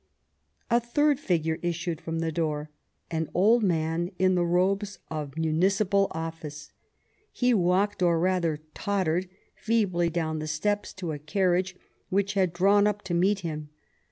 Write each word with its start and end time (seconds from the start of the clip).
A 0.71 0.79
third 0.79 1.19
figure 1.19 1.59
issued 1.61 2.01
from 2.01 2.21
the 2.21 2.31
door, 2.31 2.71
an 3.11 3.29
old 3.35 3.61
man 3.61 4.09
in 4.17 4.33
the 4.33 4.43
robes 4.43 4.97
of 5.11 5.37
municipal 5.37 6.07
office. 6.09 6.71
He 7.31 7.53
walked, 7.53 8.01
or 8.01 8.17
rather 8.17 8.61
tottered 8.73 9.29
feebly 9.53 10.09
down 10.09 10.39
the 10.39 10.47
steps 10.47 10.91
to 10.93 11.11
a 11.11 11.19
carriage, 11.19 11.75
which 12.09 12.33
had 12.33 12.51
drawn 12.51 12.87
up 12.87 13.03
to 13.03 13.13
meet 13.13 13.41
him. 13.41 13.69